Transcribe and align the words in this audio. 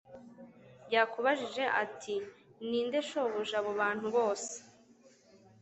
Yakubajije 0.93 1.63
ati 1.83 2.15
Ninde 2.69 2.99
shobuja 3.07 3.55
abo 3.61 3.71
bantu 3.81 4.07
bose 4.15 4.53